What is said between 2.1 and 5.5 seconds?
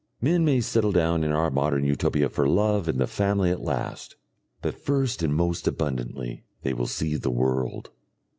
for love and the family at last, but first and